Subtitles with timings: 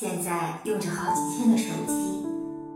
[0.00, 2.24] 现在用着好几千的手机，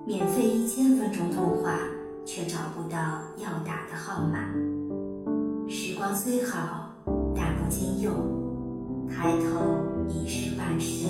[0.04, 1.78] 免费一千分钟通话，
[2.24, 2.98] 却找不到
[3.36, 4.40] 要打的号码。
[5.68, 6.90] 时光虽好，
[7.32, 8.12] 但不经用，
[9.08, 9.60] 抬头
[10.08, 11.08] 已是半生。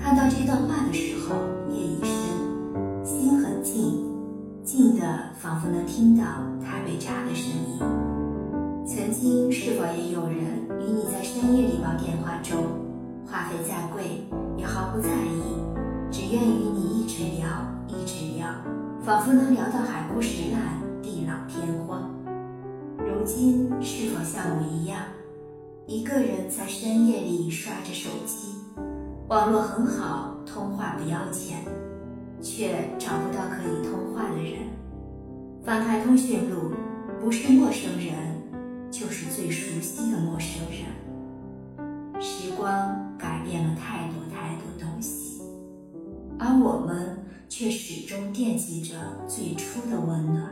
[0.00, 1.34] 看到这段话的时候，
[1.68, 4.08] 夜已深，心很静，
[4.62, 5.02] 静的
[5.40, 6.22] 仿佛能听到
[6.64, 7.80] 它被扎的声音。
[8.86, 10.38] 曾经是否也有人
[10.80, 12.54] 与你在深夜里煲电话粥？
[13.32, 14.26] 话费再贵
[14.58, 15.56] 也毫不在意，
[16.10, 17.48] 只愿与你一直聊，
[17.88, 18.46] 一直聊，
[19.02, 22.10] 仿佛能聊到海枯石烂、地老天荒。
[22.98, 25.00] 如今是否像我一样，
[25.86, 28.54] 一个人在深夜里刷着手机，
[29.28, 31.64] 网络很好，通话不要钱，
[32.42, 34.60] 却找不到可以通话的人？
[35.64, 36.72] 翻开通讯录，
[37.18, 38.12] 不是陌生人，
[38.90, 42.20] 就是最熟悉的陌生人。
[42.20, 43.10] 时光。
[46.52, 47.16] 而我们
[47.48, 48.94] 却始终惦记着
[49.26, 50.50] 最初的温暖。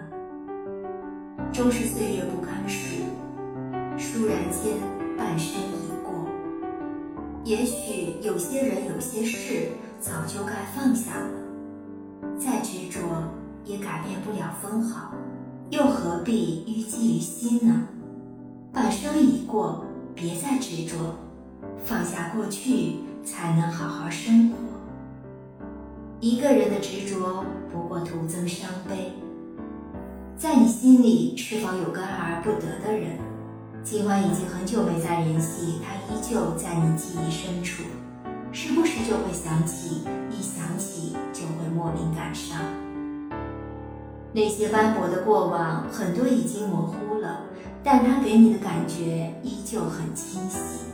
[1.53, 3.05] 终是岁月不堪数，
[3.99, 4.73] 倏然间
[5.19, 6.27] 半生已过。
[7.45, 11.33] 也许有些人有些事早就该放下了，
[12.39, 13.01] 再执着
[13.67, 15.13] 也改变不了分毫，
[15.69, 17.83] 又何必淤积于心呢？
[18.73, 19.85] 半生已过，
[20.15, 20.97] 别再执着。
[21.85, 24.57] 放下过去，才能好好生活。
[26.21, 29.11] 一个人的执着，不过徒增伤悲。
[30.37, 33.17] 在你心里，是否有个爱而不得的人？
[33.83, 37.85] 尽管已经很久没再联系，他依旧在你记忆深处，
[38.53, 42.59] 时不时就会想起，一想起就会莫名感伤。
[44.35, 47.45] 那些斑驳的过往，很多已经模糊了，
[47.83, 50.85] 但他给你的感觉依旧很清晰。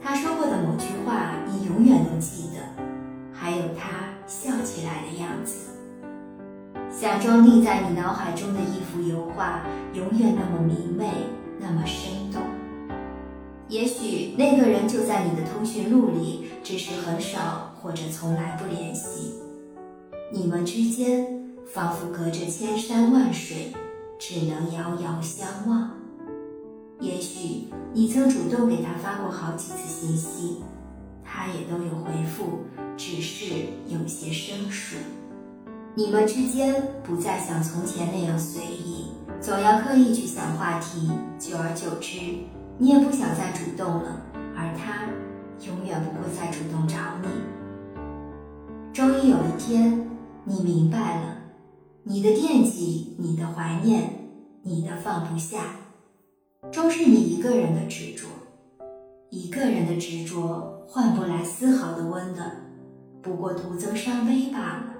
[0.00, 2.84] 他说过的某句话，你永远都记得，
[5.06, 5.70] 的样子，
[7.00, 9.62] 假装订在你脑海中的一幅油画，
[9.94, 11.08] 永远那么明媚，
[11.60, 12.42] 那么生动。
[13.68, 19.34] 也许那个人就在你的通讯录里，只是很少或者从来不联系，
[20.32, 21.26] 你们之间
[21.66, 23.72] 仿佛隔着千山万水，
[24.18, 25.90] 只能遥遥相望。
[27.00, 30.62] 也许你曾主动给他发过好几次信息，
[31.26, 32.60] 他也都有回复，
[32.96, 33.46] 只是
[33.88, 34.96] 有些生疏。
[35.94, 39.06] 你们之间不再像从前那样随意，
[39.40, 42.20] 总要刻意去想话题，久而久之，
[42.78, 44.20] 你也不想再主动了，
[44.54, 45.08] 而他
[45.66, 47.28] 永远不会再主动找你。
[48.92, 50.06] 终于有一天，
[50.44, 51.38] 你明白了，
[52.04, 54.10] 你的惦记，你的怀念，
[54.62, 55.58] 你的放不下。
[56.70, 58.26] 终是你一个人的执着，
[59.30, 62.64] 一个人的执着换不来丝毫的温暖，
[63.22, 64.95] 不过徒增伤悲罢了。